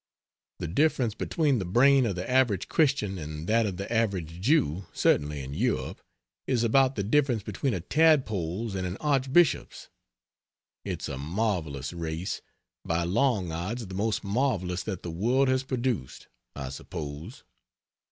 The 0.57 0.67
difference 0.67 1.13
between 1.13 1.59
the 1.59 1.63
brain 1.63 2.07
of 2.07 2.15
the 2.15 2.27
average 2.27 2.67
Christian 2.67 3.19
and 3.19 3.47
that 3.47 3.67
of 3.67 3.77
the 3.77 3.93
average 3.93 4.41
Jew 4.41 4.87
certainly 4.91 5.43
in 5.43 5.53
Europe 5.53 6.01
is 6.47 6.63
about 6.63 6.95
the 6.95 7.03
difference 7.03 7.43
between 7.43 7.75
a 7.75 7.81
tadpole's 7.81 8.73
and 8.73 8.87
an 8.87 8.97
Archbishop's. 8.97 9.89
It's 10.83 11.07
a 11.07 11.19
marvelous, 11.19 11.93
race 11.93 12.41
by 12.83 13.03
long 13.03 13.51
odds 13.51 13.85
the 13.85 13.93
most 13.93 14.23
marvelous 14.23 14.81
that 14.85 15.03
the 15.03 15.11
world 15.11 15.49
has 15.49 15.61
produced, 15.61 16.29
I 16.55 16.69
suppose. 16.69 17.43